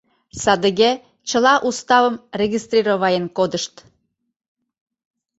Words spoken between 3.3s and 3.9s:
кодышт.